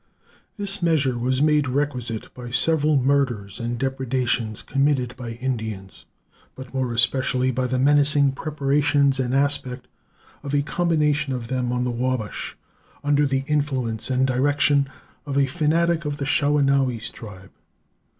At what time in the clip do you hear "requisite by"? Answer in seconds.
1.67-2.49